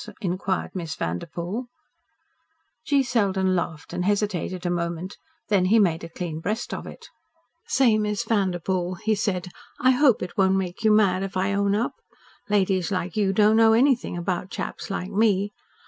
[0.19, 1.67] inquired Miss Vanderpoel.
[2.83, 3.03] G.
[3.03, 5.15] Selden laughed and hesitated a moment.
[5.49, 7.05] Then he made a clean breast of it.
[7.67, 11.75] "Say, Miss Vanderpoel," he said, "I hope it won't make you mad if I own
[11.75, 11.93] up.
[12.49, 15.53] Ladies like you don't know anything about chaps like me.